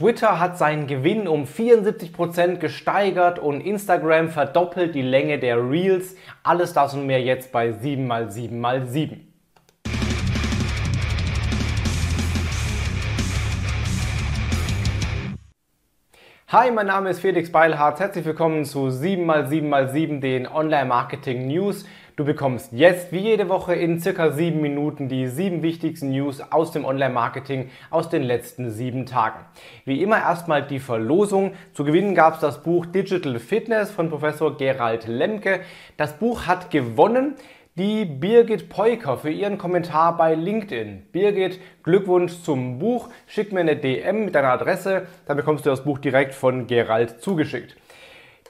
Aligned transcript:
Twitter 0.00 0.40
hat 0.40 0.56
seinen 0.56 0.86
Gewinn 0.86 1.28
um 1.28 1.44
74% 1.44 2.56
gesteigert 2.56 3.38
und 3.38 3.60
Instagram 3.60 4.30
verdoppelt 4.30 4.94
die 4.94 5.02
Länge 5.02 5.38
der 5.38 5.58
Reels. 5.58 6.16
Alles 6.42 6.72
das 6.72 6.94
und 6.94 7.06
mehr 7.06 7.20
jetzt 7.20 7.52
bei 7.52 7.68
7x7x7. 7.68 9.18
Hi, 16.48 16.70
mein 16.70 16.86
Name 16.86 17.10
ist 17.10 17.20
Felix 17.20 17.52
Beilhardt. 17.52 18.00
Herzlich 18.00 18.24
willkommen 18.24 18.64
zu 18.64 18.86
7x7x7, 18.86 20.20
den 20.20 20.46
Online-Marketing 20.48 21.46
News. 21.46 21.84
Du 22.16 22.24
bekommst 22.24 22.72
jetzt 22.72 23.12
wie 23.12 23.18
jede 23.18 23.48
Woche 23.48 23.74
in 23.74 24.00
circa 24.00 24.32
sieben 24.32 24.60
Minuten 24.60 25.08
die 25.08 25.28
sieben 25.28 25.62
wichtigsten 25.62 26.10
News 26.10 26.40
aus 26.50 26.72
dem 26.72 26.84
Online-Marketing 26.84 27.70
aus 27.90 28.08
den 28.08 28.22
letzten 28.22 28.70
sieben 28.70 29.06
Tagen. 29.06 29.38
Wie 29.84 30.02
immer 30.02 30.18
erstmal 30.18 30.66
die 30.66 30.80
Verlosung. 30.80 31.52
Zu 31.72 31.84
gewinnen 31.84 32.14
gab 32.14 32.34
es 32.34 32.40
das 32.40 32.62
Buch 32.62 32.86
Digital 32.86 33.38
Fitness 33.38 33.90
von 33.90 34.10
Professor 34.10 34.56
Gerald 34.56 35.06
Lemke. 35.06 35.60
Das 35.96 36.14
Buch 36.14 36.46
hat 36.46 36.70
gewonnen 36.70 37.34
die 37.76 38.04
Birgit 38.04 38.68
Peuker 38.68 39.16
für 39.16 39.30
ihren 39.30 39.56
Kommentar 39.56 40.16
bei 40.16 40.34
LinkedIn. 40.34 41.06
Birgit, 41.12 41.60
Glückwunsch 41.84 42.42
zum 42.42 42.78
Buch. 42.78 43.08
Schick 43.26 43.52
mir 43.52 43.60
eine 43.60 43.76
DM 43.76 44.24
mit 44.24 44.34
deiner 44.34 44.50
Adresse, 44.50 45.06
dann 45.26 45.36
bekommst 45.36 45.64
du 45.64 45.70
das 45.70 45.84
Buch 45.84 45.98
direkt 45.98 46.34
von 46.34 46.66
Gerald 46.66 47.22
zugeschickt. 47.22 47.76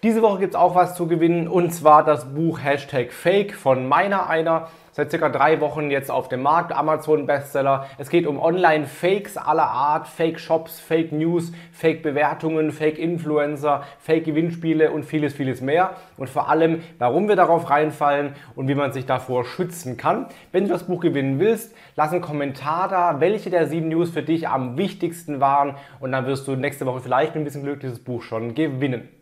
Diese 0.03 0.23
Woche 0.23 0.39
gibt 0.39 0.55
es 0.55 0.59
auch 0.59 0.75
was 0.75 0.95
zu 0.95 1.07
gewinnen 1.07 1.47
und 1.47 1.75
zwar 1.75 2.03
das 2.03 2.33
Buch 2.33 2.65
Hashtag 2.65 3.13
Fake 3.13 3.53
von 3.53 3.87
meiner 3.87 4.31
einer. 4.31 4.69
Seit 4.93 5.11
circa 5.11 5.29
drei 5.29 5.61
Wochen 5.61 5.91
jetzt 5.91 6.11
auf 6.11 6.29
dem 6.29 6.41
Markt, 6.41 6.73
Amazon 6.73 7.27
Bestseller. 7.27 7.85
Es 7.99 8.09
geht 8.09 8.27
um 8.27 8.41
Online-Fakes 8.41 9.37
aller 9.37 9.69
Art, 9.69 10.09
Fake-Shops, 10.09 10.81
Fake 10.81 11.13
News, 11.13 11.53
Fake-Bewertungen, 11.73 12.73
Fake-Influencer, 12.73 13.83
Fake-Gewinnspiele 13.99 14.91
und 14.91 15.05
vieles, 15.05 15.35
vieles 15.35 15.61
mehr. 15.61 15.91
Und 16.17 16.31
vor 16.31 16.49
allem, 16.49 16.83
warum 16.99 17.29
wir 17.29 17.37
darauf 17.37 17.69
reinfallen 17.69 18.33
und 18.55 18.69
wie 18.69 18.75
man 18.75 18.93
sich 18.93 19.05
davor 19.05 19.45
schützen 19.45 19.99
kann. 19.99 20.29
Wenn 20.51 20.65
du 20.65 20.71
das 20.71 20.85
Buch 20.85 21.03
gewinnen 21.03 21.39
willst, 21.41 21.75
lass 21.95 22.13
einen 22.13 22.23
Kommentar 22.23 22.89
da, 22.89 23.21
welche 23.21 23.51
der 23.51 23.67
sieben 23.67 23.89
News 23.89 24.09
für 24.09 24.23
dich 24.23 24.49
am 24.49 24.79
wichtigsten 24.79 25.41
waren 25.41 25.75
und 26.01 26.13
dann 26.13 26.25
wirst 26.25 26.49
du 26.49 26.57
nächste 26.57 26.87
Woche 26.87 27.01
vielleicht 27.01 27.35
mit 27.35 27.43
ein 27.43 27.45
bisschen 27.45 27.65
Glück 27.65 27.81
dieses 27.81 28.03
Buch 28.03 28.23
schon 28.23 28.55
gewinnen. 28.55 29.20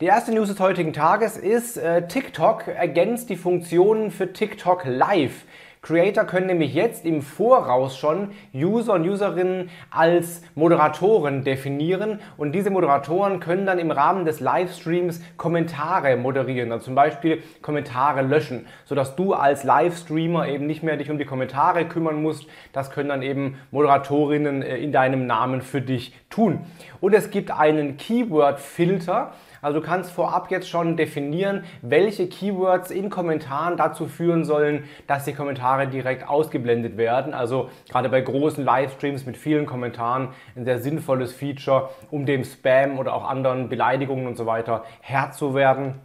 Die 0.00 0.06
erste 0.06 0.32
News 0.32 0.48
des 0.48 0.58
heutigen 0.58 0.92
Tages 0.92 1.36
ist, 1.36 1.76
äh, 1.76 2.08
TikTok 2.08 2.66
ergänzt 2.66 3.30
die 3.30 3.36
Funktionen 3.36 4.10
für 4.10 4.32
TikTok 4.32 4.82
Live. 4.86 5.44
Creator 5.84 6.24
können 6.24 6.46
nämlich 6.46 6.72
jetzt 6.72 7.04
im 7.04 7.20
Voraus 7.20 7.98
schon 7.98 8.30
User 8.54 8.94
und 8.94 9.06
Userinnen 9.06 9.68
als 9.90 10.40
Moderatoren 10.54 11.44
definieren 11.44 12.20
und 12.38 12.52
diese 12.52 12.70
Moderatoren 12.70 13.38
können 13.38 13.66
dann 13.66 13.78
im 13.78 13.90
Rahmen 13.90 14.24
des 14.24 14.40
Livestreams 14.40 15.22
Kommentare 15.36 16.16
moderieren, 16.16 16.72
also 16.72 16.86
zum 16.86 16.94
Beispiel 16.94 17.42
Kommentare 17.60 18.22
löschen, 18.22 18.66
sodass 18.86 19.14
du 19.14 19.34
als 19.34 19.62
Livestreamer 19.62 20.48
eben 20.48 20.66
nicht 20.66 20.82
mehr 20.82 20.96
dich 20.96 21.10
um 21.10 21.18
die 21.18 21.26
Kommentare 21.26 21.84
kümmern 21.84 22.22
musst. 22.22 22.46
Das 22.72 22.90
können 22.90 23.10
dann 23.10 23.20
eben 23.20 23.58
Moderatorinnen 23.70 24.62
äh, 24.62 24.78
in 24.78 24.90
deinem 24.90 25.26
Namen 25.26 25.60
für 25.60 25.82
dich 25.82 26.14
tun. 26.30 26.60
Und 27.02 27.14
es 27.14 27.30
gibt 27.30 27.50
einen 27.50 27.98
Keyword-Filter, 27.98 29.32
also 29.64 29.80
du 29.80 29.86
kannst 29.86 30.10
vorab 30.10 30.50
jetzt 30.50 30.68
schon 30.68 30.98
definieren, 30.98 31.64
welche 31.80 32.28
Keywords 32.28 32.90
in 32.90 33.08
Kommentaren 33.08 33.78
dazu 33.78 34.06
führen 34.06 34.44
sollen, 34.44 34.84
dass 35.06 35.24
die 35.24 35.32
Kommentare 35.32 35.73
direkt 35.86 36.28
ausgeblendet 36.28 36.96
werden. 36.96 37.34
Also 37.34 37.70
gerade 37.88 38.08
bei 38.08 38.20
großen 38.20 38.64
Livestreams 38.64 39.26
mit 39.26 39.36
vielen 39.36 39.66
Kommentaren 39.66 40.28
ein 40.56 40.64
sehr 40.64 40.78
sinnvolles 40.78 41.32
Feature, 41.32 41.90
um 42.10 42.26
dem 42.26 42.44
Spam 42.44 42.98
oder 42.98 43.14
auch 43.14 43.28
anderen 43.28 43.68
Beleidigungen 43.68 44.26
und 44.26 44.36
so 44.36 44.46
weiter 44.46 44.84
Herr 45.00 45.32
zu 45.32 45.54
werden. 45.54 46.00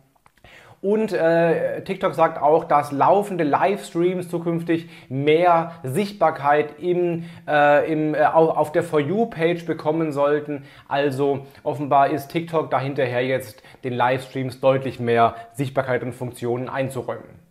Und 0.82 1.12
äh, 1.12 1.84
TikTok 1.84 2.14
sagt 2.16 2.42
auch, 2.42 2.64
dass 2.64 2.92
laufende 2.94 3.44
Livestreams 3.44 4.30
zukünftig 4.30 4.90
mehr 5.10 5.74
Sichtbarkeit 5.84 6.80
im, 6.80 7.26
äh, 7.48 7.92
im, 7.92 8.16
äh, 8.16 8.24
auf 8.24 8.72
der 8.72 8.84
For 8.84 9.02
You-Page 9.02 9.66
bekommen 9.66 10.14
sollten. 10.14 10.64
Also 10.88 11.46
offenbar 11.64 12.12
ist 12.12 12.30
TikTok 12.30 12.72
dahinterher 12.72 13.26
jetzt 13.26 13.62
den 13.84 13.94
Livestreams 13.94 14.62
deutlich 14.62 15.02
mehr 15.02 15.36
Sichtbarkeit 15.54 16.02
und 16.02 16.14
Funktionen 16.14 16.70
einzuräumen. 16.70 17.49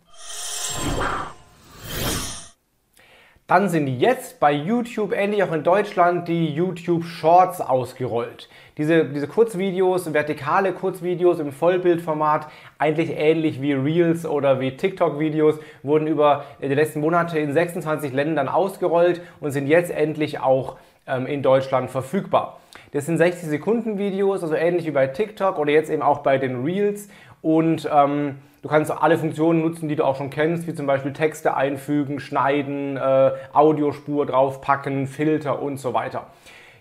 Dann 3.49 3.67
sind 3.67 3.87
jetzt 3.87 4.39
bei 4.39 4.51
YouTube 4.51 5.11
endlich 5.11 5.41
auch 5.41 5.51
in 5.51 5.63
Deutschland 5.63 6.27
die 6.27 6.53
YouTube 6.53 7.03
Shorts 7.03 7.61
ausgerollt. 7.61 8.47
Diese, 8.77 9.05
diese 9.05 9.27
Kurzvideos, 9.27 10.13
vertikale 10.13 10.71
Kurzvideos 10.71 11.39
im 11.39 11.51
Vollbildformat, 11.51 12.45
eigentlich 12.77 13.09
ähnlich 13.09 13.59
wie 13.59 13.73
Reels 13.73 14.27
oder 14.27 14.59
wie 14.59 14.77
TikTok-Videos, 14.77 15.55
wurden 15.81 16.05
über 16.05 16.45
die 16.61 16.67
letzten 16.67 16.99
Monate 16.99 17.39
in 17.39 17.51
26 17.51 18.13
Ländern 18.13 18.49
ausgerollt 18.49 19.19
und 19.39 19.49
sind 19.49 19.65
jetzt 19.65 19.89
endlich 19.89 20.39
auch 20.39 20.77
ähm, 21.07 21.25
in 21.25 21.41
Deutschland 21.41 21.89
verfügbar. 21.89 22.59
Das 22.91 23.07
sind 23.07 23.17
60 23.17 23.49
Sekunden 23.49 23.97
Videos, 23.97 24.43
also 24.43 24.53
ähnlich 24.53 24.85
wie 24.85 24.91
bei 24.91 25.07
TikTok 25.07 25.57
oder 25.57 25.71
jetzt 25.71 25.89
eben 25.89 26.03
auch 26.03 26.19
bei 26.19 26.37
den 26.37 26.63
Reels 26.63 27.09
und 27.41 27.89
ähm, 27.91 28.35
Du 28.61 28.67
kannst 28.67 28.91
alle 28.91 29.17
Funktionen 29.17 29.61
nutzen, 29.61 29.87
die 29.87 29.95
du 29.95 30.03
auch 30.03 30.17
schon 30.17 30.29
kennst, 30.29 30.67
wie 30.67 30.73
zum 30.73 30.85
Beispiel 30.85 31.13
Texte 31.13 31.55
einfügen, 31.55 32.19
schneiden, 32.19 32.97
äh, 32.97 33.31
Audiospur 33.53 34.25
draufpacken, 34.25 35.07
Filter 35.07 35.61
und 35.61 35.77
so 35.77 35.93
weiter. 35.93 36.27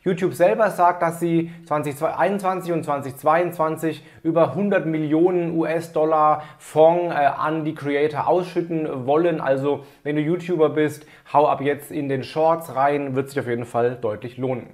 YouTube 0.02 0.34
selber 0.34 0.70
sagt, 0.70 1.02
dass 1.02 1.20
sie 1.20 1.52
2021 1.66 2.72
und 2.72 2.84
2022 2.84 4.02
über 4.22 4.50
100 4.50 4.86
Millionen 4.86 5.56
US-Dollar 5.56 6.42
Fonds 6.58 7.14
äh, 7.14 7.18
an 7.18 7.64
die 7.64 7.74
Creator 7.74 8.26
ausschütten 8.26 9.06
wollen. 9.06 9.40
Also 9.40 9.84
wenn 10.02 10.16
du 10.16 10.22
YouTuber 10.22 10.70
bist, 10.70 11.06
hau 11.32 11.46
ab 11.46 11.60
jetzt 11.60 11.92
in 11.92 12.08
den 12.08 12.24
Shorts 12.24 12.74
rein, 12.74 13.14
wird 13.14 13.28
sich 13.28 13.38
auf 13.38 13.46
jeden 13.46 13.66
Fall 13.66 13.96
deutlich 14.00 14.36
lohnen. 14.36 14.68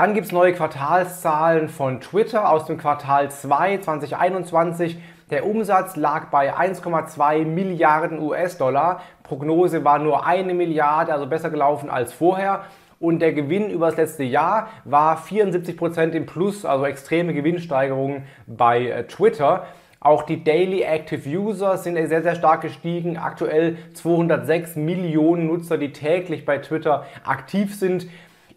Dann 0.00 0.14
gibt 0.14 0.28
es 0.28 0.32
neue 0.32 0.54
Quartalszahlen 0.54 1.68
von 1.68 2.00
Twitter 2.00 2.50
aus 2.50 2.64
dem 2.64 2.78
Quartal 2.78 3.30
2 3.30 3.80
2021. 3.80 4.96
Der 5.28 5.44
Umsatz 5.44 5.94
lag 5.94 6.30
bei 6.30 6.56
1,2 6.56 7.44
Milliarden 7.44 8.18
US-Dollar. 8.18 9.02
Prognose 9.24 9.84
war 9.84 9.98
nur 9.98 10.26
eine 10.26 10.54
Milliarde, 10.54 11.12
also 11.12 11.26
besser 11.26 11.50
gelaufen 11.50 11.90
als 11.90 12.14
vorher. 12.14 12.62
Und 12.98 13.18
der 13.18 13.34
Gewinn 13.34 13.68
über 13.68 13.88
das 13.88 13.98
letzte 13.98 14.24
Jahr 14.24 14.70
war 14.86 15.18
74% 15.18 16.12
im 16.12 16.24
Plus, 16.24 16.64
also 16.64 16.86
extreme 16.86 17.34
Gewinnsteigerungen 17.34 18.22
bei 18.46 18.86
äh, 18.86 19.06
Twitter. 19.06 19.66
Auch 20.00 20.22
die 20.22 20.42
Daily 20.42 20.80
Active 20.80 21.28
User 21.28 21.76
sind 21.76 21.96
sehr, 22.08 22.22
sehr 22.22 22.36
stark 22.36 22.62
gestiegen. 22.62 23.18
Aktuell 23.18 23.76
206 23.92 24.76
Millionen 24.76 25.46
Nutzer, 25.46 25.76
die 25.76 25.92
täglich 25.92 26.46
bei 26.46 26.56
Twitter 26.56 27.04
aktiv 27.22 27.74
sind. 27.74 28.06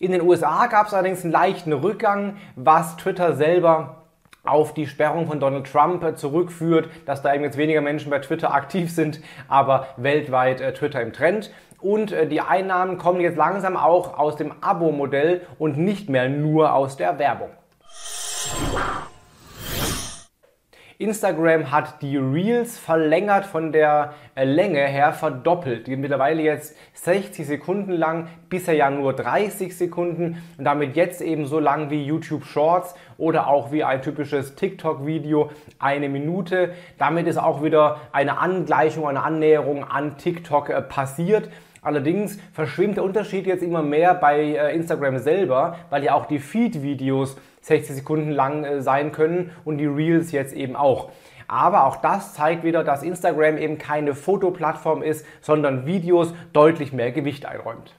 In 0.04 0.12
den 0.12 0.22
USA 0.22 0.68
gab 0.68 0.88
es 0.88 0.94
allerdings 0.94 1.24
einen 1.24 1.32
leichten 1.32 1.72
Rückgang, 1.72 2.36
was 2.58 2.98
Twitter 2.98 3.38
selber 3.38 4.04
auf 4.44 4.74
die 4.74 4.86
Sperrung 4.86 5.28
von 5.28 5.40
Donald 5.40 5.72
Trump 5.72 6.04
äh, 6.04 6.14
zurückführt, 6.14 6.90
dass 7.06 7.22
da 7.22 7.34
eben 7.34 7.46
jetzt 7.46 7.56
weniger 7.56 7.80
Menschen 7.80 8.10
bei 8.10 8.20
Twitter 8.20 8.54
aktiv 8.54 8.94
sind, 8.94 9.22
aber 9.48 9.88
weltweit 9.96 10.60
äh, 10.60 10.74
Twitter 10.74 11.02
im 11.02 11.14
Trend. 11.14 11.54
Und 11.80 12.12
äh, 12.12 12.28
die 12.28 12.42
Einnahmen 12.42 12.98
kommen 12.98 13.22
jetzt 13.22 13.38
langsam 13.38 13.78
auch 13.78 14.20
aus 14.20 14.36
dem 14.36 14.52
Abo-Modell 14.60 15.40
und 15.58 15.78
nicht 15.78 16.10
mehr 16.10 16.28
nur 16.28 16.74
aus 16.74 16.98
der 16.98 17.18
Werbung. 17.18 17.52
Instagram 21.04 21.72
hat 21.72 22.02
die 22.02 22.18
Reels 22.18 22.80
verlängert 22.80 23.46
von 23.46 23.72
der 23.72 24.14
äh, 24.36 24.46
Länge 24.46 24.80
her 24.80 25.12
verdoppelt. 25.12 25.86
Die 25.86 25.92
sind 25.92 26.02
mittlerweile 26.02 26.42
jetzt 26.42 26.76
60 26.94 27.46
Sekunden 27.46 27.92
lang, 27.92 28.30
bisher 28.50 28.74
ja 28.74 28.90
nur 28.90 29.14
30 29.14 29.78
Sekunden 29.78 30.42
und 30.58 30.64
damit 30.64 30.96
jetzt 30.96 31.22
eben 31.22 31.46
so 31.46 31.60
lang 31.60 31.90
wie 31.90 32.04
YouTube 32.04 32.46
Shorts 32.46 32.96
oder 33.18 33.48
auch 33.48 33.72
wie 33.72 33.84
ein 33.84 34.02
typisches 34.02 34.56
TikTok-Video 34.56 35.52
eine 35.78 36.08
Minute. 36.08 36.74
Damit 36.98 37.28
ist 37.28 37.38
auch 37.38 37.62
wieder 37.62 38.00
eine 38.14 38.38
Angleichung, 38.38 39.08
eine 39.08 39.24
Annäherung 39.24 39.84
an 39.84 40.18
TikTok 40.18 40.70
äh, 40.70 40.82
passiert. 40.82 41.50
Allerdings 41.84 42.40
verschwimmt 42.54 42.98
der 42.98 43.04
Unterschied 43.04 43.46
jetzt 43.46 43.62
immer 43.62 43.84
mehr 43.84 44.14
bei 44.16 44.40
äh, 44.40 44.76
Instagram 44.76 45.20
selber, 45.20 45.78
weil 45.90 46.04
ja 46.04 46.14
auch 46.14 46.26
die 46.26 46.40
Feed-Videos 46.40 47.38
60 47.62 47.98
Sekunden 47.98 48.32
lang 48.32 48.64
äh, 48.64 48.82
sein 48.82 49.12
können 49.12 49.52
und 49.66 49.78
die 49.78 49.86
Reels 49.86 50.32
jetzt 50.32 50.54
eben 50.54 50.76
auch. 50.76 51.12
Aber 51.48 51.86
auch 51.86 51.98
das 51.98 52.34
zeigt 52.34 52.64
wieder, 52.64 52.84
dass 52.84 53.04
Instagram 53.04 53.58
eben 53.58 53.78
keine 53.78 54.16
Fotoplattform 54.16 55.04
ist, 55.04 55.26
sondern 55.42 55.86
Videos 55.86 56.34
deutlich 56.54 56.94
mehr 56.94 57.12
Gewicht 57.12 57.46
einräumt. 57.46 57.94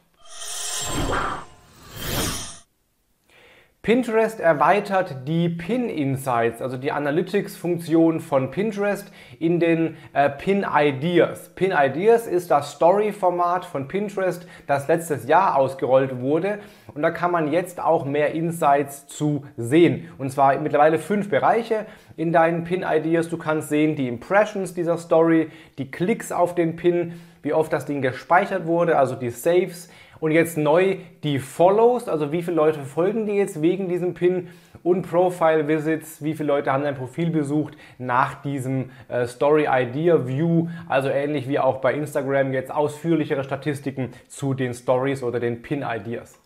Pinterest 3.84 4.40
erweitert 4.40 5.28
die 5.28 5.50
Pin 5.50 5.90
Insights, 5.90 6.62
also 6.62 6.78
die 6.78 6.90
Analytics-Funktion 6.90 8.20
von 8.20 8.50
Pinterest 8.50 9.12
in 9.38 9.60
den 9.60 9.98
äh, 10.14 10.31
Pin 10.31 10.64
Ideas. 10.75 11.50
Pin 11.50 11.70
Ideas 11.70 12.26
ist 12.26 12.50
das 12.50 12.72
Story-Format 12.72 13.66
von 13.66 13.86
Pinterest, 13.86 14.48
das 14.66 14.88
letztes 14.88 15.28
Jahr 15.28 15.58
ausgerollt 15.58 16.19
wurde. 16.19 16.60
Und 16.94 17.02
da 17.02 17.10
kann 17.10 17.31
man 17.31 17.52
jetzt 17.52 17.78
auch 17.78 18.06
mehr 18.06 18.32
Insights 18.32 19.06
zu 19.06 19.44
sehen. 19.58 20.08
Und 20.16 20.32
zwar 20.32 20.58
mittlerweile 20.60 20.98
fünf 20.98 21.28
Bereiche 21.28 21.84
in 22.16 22.32
deinen 22.32 22.64
Pin 22.64 22.87
Ideas. 22.88 23.28
Du 23.28 23.37
kannst 23.37 23.69
sehen 23.69 23.96
die 23.96 24.08
Impressions 24.08 24.72
dieser 24.72 24.96
Story, 24.96 25.50
die 25.76 25.90
Klicks 25.90 26.32
auf 26.32 26.54
den 26.54 26.76
Pin, 26.76 27.20
wie 27.42 27.52
oft 27.52 27.70
das 27.70 27.84
Ding 27.84 28.00
gespeichert 28.00 28.66
wurde, 28.66 28.96
also 28.96 29.14
die 29.14 29.28
Saves 29.28 29.90
und 30.25 30.31
jetzt 30.31 30.56
neu 30.56 30.97
die 31.23 31.38
Follows, 31.38 32.09
also 32.09 32.32
wie 32.32 32.41
viele 32.41 32.56
Leute 32.56 32.81
folgen 32.81 33.26
dir 33.26 33.35
jetzt 33.35 33.61
wegen 33.61 33.91
diesem 33.91 34.15
Pin 34.15 34.49
und 34.82 35.03
Profile 35.03 35.69
Visits, 35.69 36.25
wie 36.25 36.32
viele 36.32 36.47
Leute 36.47 36.73
haben 36.73 36.82
dein 36.82 36.94
Profil 36.94 37.29
besucht 37.29 37.76
nach 37.99 38.41
diesem 38.41 38.88
äh, 39.09 39.26
Story 39.26 39.67
Idea 39.71 40.26
View, 40.26 40.69
also 40.88 41.11
ähnlich 41.11 41.47
wie 41.47 41.59
auch 41.59 41.82
bei 41.82 41.93
Instagram 41.93 42.55
jetzt 42.55 42.73
ausführlichere 42.73 43.44
Statistiken 43.44 44.12
zu 44.26 44.55
den 44.55 44.73
Stories 44.73 45.23
oder 45.23 45.41
den 45.41 45.61
Pin 45.61 45.85
Ideas. 45.87 46.41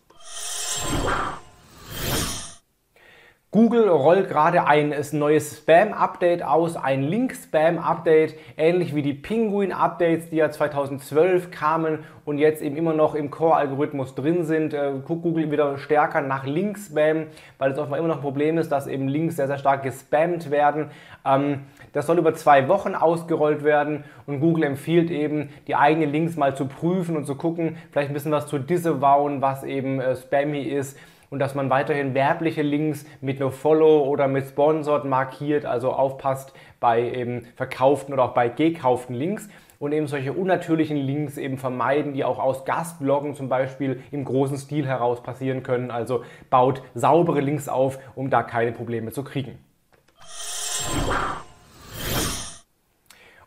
Google 3.51 3.89
rollt 3.89 4.29
gerade 4.29 4.67
ein 4.67 4.93
neues 5.13 5.57
Spam-Update 5.57 6.43
aus, 6.43 6.77
ein 6.77 7.01
Link-Spam-Update, 7.01 8.35
ähnlich 8.57 8.93
wie 8.93 9.01
die 9.01 9.15
Penguin-Updates, 9.15 10.29
die 10.29 10.35
ja 10.35 10.51
2012 10.51 11.49
kamen 11.49 12.03
und 12.25 12.37
jetzt 12.37 12.61
eben 12.61 12.75
immer 12.77 12.93
noch 12.93 13.15
im 13.15 13.31
Core-Algorithmus 13.31 14.13
drin 14.13 14.43
sind. 14.45 14.75
Äh, 14.75 14.91
guckt 15.03 15.23
Google 15.23 15.49
wieder 15.49 15.79
stärker 15.79 16.21
nach 16.21 16.45
Link-Spam, 16.45 17.25
weil 17.57 17.71
es 17.71 17.79
offenbar 17.79 17.97
immer 17.97 18.09
noch 18.09 18.17
ein 18.17 18.21
Problem 18.21 18.59
ist, 18.59 18.71
dass 18.71 18.85
eben 18.85 19.07
Links 19.07 19.37
sehr, 19.37 19.47
sehr 19.47 19.57
stark 19.57 19.81
gespammt 19.81 20.51
werden. 20.51 20.91
Ähm, 21.25 21.61
das 21.93 22.05
soll 22.05 22.19
über 22.19 22.35
zwei 22.35 22.67
Wochen 22.67 22.93
ausgerollt 22.93 23.63
werden 23.63 24.03
und 24.27 24.41
Google 24.41 24.63
empfiehlt 24.65 25.09
eben, 25.09 25.49
die 25.65 25.73
eigenen 25.73 26.11
Links 26.11 26.37
mal 26.37 26.55
zu 26.55 26.67
prüfen 26.67 27.17
und 27.17 27.25
zu 27.25 27.33
gucken, 27.33 27.77
vielleicht 27.91 28.11
ein 28.11 28.13
bisschen 28.13 28.31
was 28.31 28.45
zu 28.45 28.59
disavowen, 28.59 29.41
was 29.41 29.63
eben 29.63 29.99
äh, 29.99 30.15
spammy 30.15 30.61
ist 30.61 30.95
und 31.29 31.39
dass 31.39 31.55
man 31.55 31.69
weiterhin 31.69 32.13
werbliche 32.13 32.61
Links 32.61 33.05
mit 33.21 33.39
NoFollow 33.39 34.03
oder 34.07 34.27
mit 34.27 34.47
Sponsored 34.47 35.05
markiert, 35.05 35.65
also 35.65 35.91
aufpasst 35.91 36.53
bei 36.79 37.01
eben 37.01 37.45
verkauften 37.55 38.13
oder 38.13 38.23
auch 38.23 38.33
bei 38.33 38.49
gekauften 38.49 39.15
Links 39.15 39.49
und 39.79 39.93
eben 39.93 40.07
solche 40.07 40.33
unnatürlichen 40.33 40.97
Links 40.97 41.37
eben 41.37 41.57
vermeiden, 41.57 42.13
die 42.13 42.23
auch 42.23 42.39
aus 42.39 42.65
Gastbloggen 42.65 43.33
zum 43.35 43.47
Beispiel 43.47 44.01
im 44.11 44.25
großen 44.25 44.57
Stil 44.57 44.85
heraus 44.85 45.23
passieren 45.23 45.63
können. 45.63 45.89
Also 45.91 46.23
baut 46.49 46.81
saubere 46.95 47.39
Links 47.39 47.69
auf, 47.69 47.99
um 48.15 48.29
da 48.29 48.43
keine 48.43 48.73
Probleme 48.73 49.11
zu 49.11 49.23
kriegen. 49.23 49.57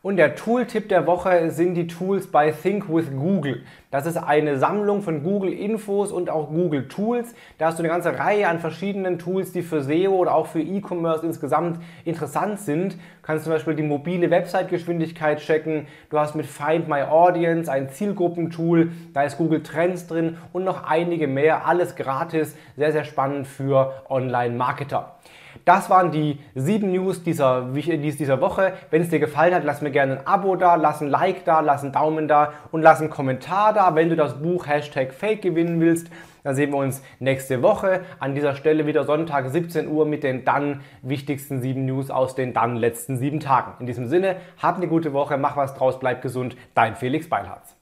Und 0.05 0.17
der 0.17 0.35
Tooltip 0.35 0.89
der 0.89 1.07
Woche 1.07 1.53
sind 1.53 1.75
die 1.75 1.87
Tools 1.87 2.27
bei 2.27 2.51
Think 2.51 2.89
with 2.89 3.13
Google. 3.17 3.63
Das 3.93 4.05
ist 4.05 4.17
eine 4.17 4.59
Sammlung 4.59 5.01
von 5.01 5.23
Google 5.23 5.53
Infos 5.53 6.11
und 6.11 6.29
auch 6.29 6.49
Google 6.49 6.89
Tools. 6.89 7.37
Da 7.59 7.67
hast 7.67 7.79
du 7.79 7.85
eine 7.85 7.89
ganze 7.89 8.19
Reihe 8.19 8.49
an 8.49 8.59
verschiedenen 8.59 9.21
Tools, 9.21 9.53
die 9.53 9.63
für 9.63 9.81
SEO 9.81 10.11
oder 10.17 10.35
auch 10.35 10.49
für 10.49 10.61
E-Commerce 10.61 11.25
insgesamt 11.25 11.81
interessant 12.05 12.59
sind. 12.59 12.95
Du 12.95 12.99
kannst 13.23 13.45
zum 13.45 13.53
Beispiel 13.53 13.77
die 13.77 13.85
mobile 13.85 14.29
Website-Geschwindigkeit 14.29 15.39
checken. 15.39 15.87
Du 16.11 16.19
hast 16.19 16.35
mit 16.35 16.47
Find 16.47 16.89
My 16.89 17.03
Audience 17.03 17.71
ein 17.71 17.89
Zielgruppentool. 17.89 18.91
Da 19.15 19.23
ist 19.23 19.39
Google 19.39 19.63
Trends 19.63 20.09
drin 20.09 20.37
und 20.53 20.65
noch 20.65 20.83
einige 20.83 21.29
mehr. 21.29 21.69
Alles 21.69 21.95
gratis. 21.95 22.57
Sehr, 22.77 22.91
sehr 22.91 23.05
spannend 23.05 23.47
für 23.47 24.03
Online-Marketer. 24.09 25.15
Das 25.65 25.91
waren 25.91 26.11
die 26.11 26.39
sieben 26.55 26.93
News 26.93 27.23
dieser, 27.23 27.69
dieser 27.73 28.41
Woche. 28.41 28.73
Wenn 28.91 29.03
es 29.03 29.11
dir 29.11 29.21
gefallen 29.21 29.55
hat, 29.55 29.65
lass 29.65 29.81
mir 29.81 29.91
gerne 29.91 30.19
ein 30.19 30.27
Abo 30.27 30.57
da, 30.57 30.75
lass 30.75 31.01
ein 31.01 31.09
Like 31.09 31.45
da, 31.45 31.61
lass 31.61 31.83
einen 31.83 31.93
Daumen 31.93 32.29
da 32.29 32.53
und 32.71 32.83
lass 32.83 33.01
einen 33.01 33.11
Kommentar 33.11 33.73
da, 33.73 33.95
wenn 33.95 34.09
du 34.09 34.17
das 34.17 34.41
Buch 34.41 34.67
Hashtag 34.67 35.13
Fake 35.13 35.43
gewinnen 35.43 35.81
willst. 35.81 36.09
Dann 36.43 36.57
sehen 36.57 36.71
wir 36.71 36.79
uns 36.79 37.03
nächste 37.21 37.63
Woche 37.63 38.01
an 38.19 38.35
dieser 38.35 38.57
Stelle 38.57 38.87
wieder 38.87 39.05
Sonntag 39.05 39.49
17 39.49 39.87
Uhr 39.87 40.07
mit 40.07 40.25
den 40.25 40.45
dann 40.45 40.81
wichtigsten 41.03 41.61
sieben 41.61 41.85
News 41.85 42.11
aus 42.11 42.35
den 42.35 42.53
dann 42.53 42.77
letzten 42.77 43.17
sieben 43.17 43.39
Tagen. 43.39 43.75
In 43.79 43.87
diesem 43.87 44.09
Sinne, 44.09 44.37
hab 44.61 44.77
eine 44.77 44.89
gute 44.89 45.13
Woche, 45.13 45.37
mach 45.37 45.57
was 45.57 45.75
draus, 45.75 46.01
bleib 46.01 46.23
gesund. 46.23 46.57
Dein 46.75 46.97
Felix 46.97 47.29
Beilharz. 47.29 47.82